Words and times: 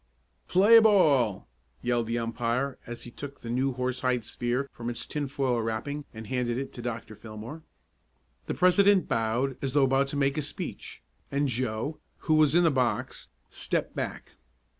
"Play 0.47 0.79
ball!" 0.79 1.47
yelled 1.83 2.07
the 2.07 2.17
umpire 2.17 2.79
as 2.87 3.03
he 3.03 3.11
took 3.11 3.41
the 3.41 3.51
new 3.51 3.73
horsehide 3.73 4.25
sphere 4.25 4.67
from 4.73 4.89
its 4.89 5.05
tinfoil 5.05 5.61
wrapping 5.61 6.05
and 6.11 6.25
handed 6.25 6.57
it 6.57 6.73
to 6.73 6.81
Dr. 6.81 7.13
Fillmore. 7.15 7.61
The 8.47 8.55
president 8.55 9.07
bowed 9.07 9.63
as 9.63 9.73
though 9.73 9.83
about 9.85 10.07
to 10.07 10.15
make 10.15 10.39
a 10.39 10.41
speech, 10.41 11.03
and 11.29 11.47
Joe, 11.47 11.99
who 12.25 12.33
was 12.33 12.55
in 12.55 12.63
the 12.63 12.71
box, 12.71 13.27
stepped 13.51 13.95
back. 13.95 14.31